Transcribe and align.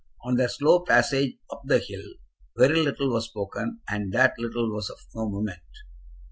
On 0.23 0.33
their 0.35 0.47
slow 0.49 0.79
passage 0.79 1.35
up 1.51 1.61
the 1.63 1.77
hill 1.77 2.01
very 2.57 2.81
little 2.81 3.11
was 3.11 3.25
spoken, 3.25 3.81
and 3.87 4.11
that 4.13 4.33
little 4.39 4.67
was 4.73 4.89
of 4.89 4.97
no 5.13 5.29
moment. 5.29 5.61